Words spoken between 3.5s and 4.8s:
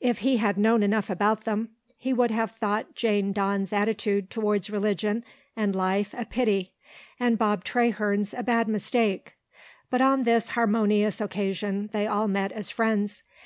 attitude towards